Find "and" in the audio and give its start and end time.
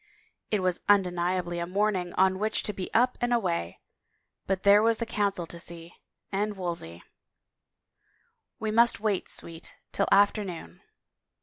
3.21-3.31, 6.31-6.57